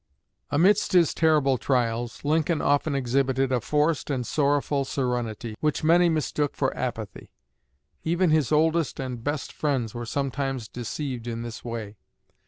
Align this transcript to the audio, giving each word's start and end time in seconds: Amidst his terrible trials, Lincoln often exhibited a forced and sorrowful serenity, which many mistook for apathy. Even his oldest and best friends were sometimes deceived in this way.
Amidst 0.49 0.93
his 0.93 1.13
terrible 1.13 1.59
trials, 1.59 2.25
Lincoln 2.25 2.59
often 2.59 2.95
exhibited 2.95 3.51
a 3.51 3.61
forced 3.61 4.09
and 4.09 4.25
sorrowful 4.25 4.83
serenity, 4.83 5.55
which 5.59 5.83
many 5.83 6.09
mistook 6.09 6.55
for 6.55 6.75
apathy. 6.75 7.29
Even 8.03 8.31
his 8.31 8.51
oldest 8.51 8.99
and 8.99 9.23
best 9.23 9.53
friends 9.53 9.93
were 9.93 10.07
sometimes 10.07 10.67
deceived 10.67 11.27
in 11.27 11.43
this 11.43 11.63
way. 11.63 11.97